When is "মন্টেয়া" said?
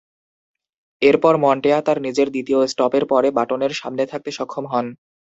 1.37-1.79